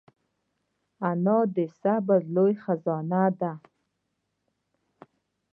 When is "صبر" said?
1.79-2.21